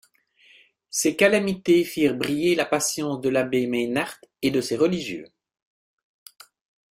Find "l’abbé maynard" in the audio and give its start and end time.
3.29-4.19